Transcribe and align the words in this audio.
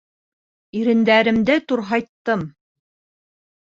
Ирендәремде 0.79 1.59
турһайттым. 1.73 2.49